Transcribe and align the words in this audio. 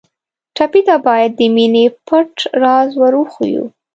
ټپي 0.55 0.81
ته 0.87 0.95
باید 1.07 1.31
د 1.39 1.41
مینې 1.55 1.85
پټ 2.07 2.31
راز 2.61 2.89
ور 3.01 3.13
وښیو. 3.19 3.65